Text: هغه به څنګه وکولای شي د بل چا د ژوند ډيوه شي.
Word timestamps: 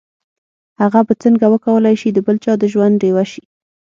هغه 0.81 0.99
به 1.07 1.13
څنګه 1.23 1.45
وکولای 1.53 1.95
شي 2.01 2.09
د 2.13 2.17
بل 2.25 2.35
چا 2.43 2.53
د 2.61 2.63
ژوند 2.73 2.95
ډيوه 3.01 3.23
شي. 3.31 3.43